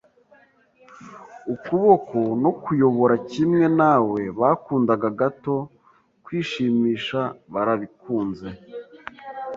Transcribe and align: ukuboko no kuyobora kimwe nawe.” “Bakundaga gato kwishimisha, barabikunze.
ukuboko 1.53 2.17
no 2.43 2.51
kuyobora 2.61 3.15
kimwe 3.31 3.65
nawe.” 3.79 4.19
“Bakundaga 4.39 5.07
gato 5.19 5.55
kwishimisha, 6.23 7.19
barabikunze. 7.53 8.47